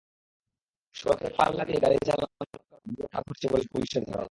[0.95, 2.31] সড়কে পাল্লা দিয়ে গাড়ি চালানোর
[2.39, 4.19] কারণেই দুর্ঘটনাটি ঘটেছে বলে পুলিশের ধারণা।